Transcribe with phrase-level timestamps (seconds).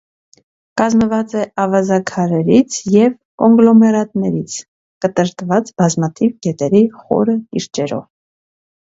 [0.81, 3.13] Կազմված է ավազաքարերից և
[3.43, 4.59] կոնգլոմերատներից՝
[5.07, 8.07] կտրտված բազմաթիվ գետերի խորը կիրճերով։